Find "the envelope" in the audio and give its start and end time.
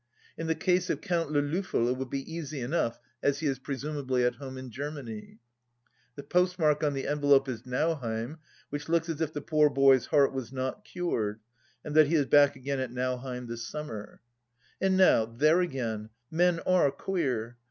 6.95-7.47